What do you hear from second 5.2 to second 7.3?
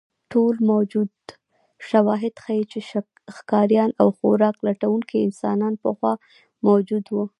انسانان پخوا موجود وو.